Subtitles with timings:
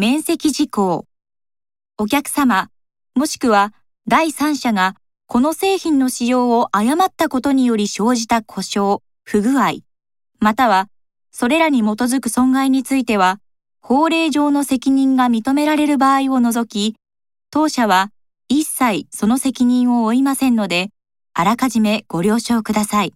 [0.00, 1.06] 面積事項。
[1.96, 2.70] お客様、
[3.16, 3.74] もしくは
[4.06, 4.94] 第三者が
[5.26, 9.78] この製品の使用を誤ったことにより生じた故障、不具合、
[10.38, 10.88] または
[11.32, 13.40] それらに基づく損害については、
[13.80, 16.94] 法令上の責任が認められる場合を除き、
[17.50, 18.12] 当社は
[18.48, 20.90] 一切その責任を負いませんので、
[21.34, 23.14] あらかじめご了承ください。